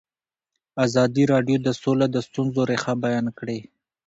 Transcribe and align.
ازادي 0.85 1.23
راډیو 1.33 1.57
د 1.63 1.69
سوله 1.81 2.05
د 2.11 2.17
ستونزو 2.27 2.61
رېښه 2.69 2.93
بیان 3.05 3.27
کړې. 3.39 3.59